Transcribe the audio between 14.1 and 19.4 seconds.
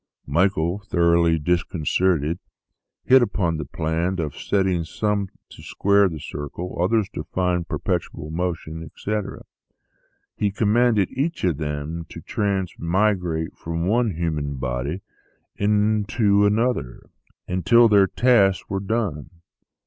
human body into another, until their tasks were done.